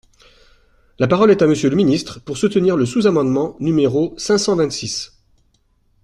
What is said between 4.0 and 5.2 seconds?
cinq cent vingt-six.